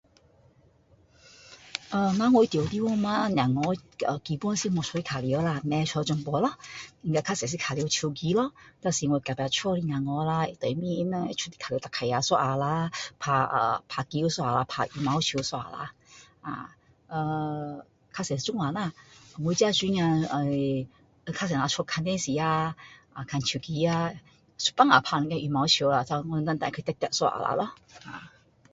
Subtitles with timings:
[1.91, 5.61] 啊，我住的地方吗，小孩基本是无出来玩耍啦，
[5.93, 6.57] 躲屋全部啦，
[7.03, 8.51] 他们较多是玩手机咯，
[8.81, 12.91] 但是我隔壁家的小孩啦，对面他们会出来踏脚车一下啦。
[13.19, 15.93] 打 ahh 打球一下啦,打羽毛球一下啦。
[16.41, 18.91] ahh 较多是这样啦。
[19.39, 20.87] 我自己女儿 ehh
[21.27, 22.75] 较多在家看电视啦，
[23.27, 24.11] 看手机啊。
[24.13, 27.69] 一半下打一点羽毛球啦，我带他去跑跑一下啦咯。